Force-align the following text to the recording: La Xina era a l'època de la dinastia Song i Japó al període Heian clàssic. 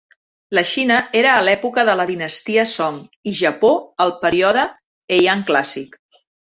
La 0.59 0.61
Xina 0.69 0.95
era 1.19 1.33
a 1.33 1.43
l'època 1.49 1.83
de 1.91 1.95
la 2.01 2.07
dinastia 2.13 2.65
Song 2.73 2.99
i 3.33 3.37
Japó 3.43 3.73
al 4.07 4.17
període 4.27 4.69
Heian 5.19 5.51
clàssic. 5.53 6.01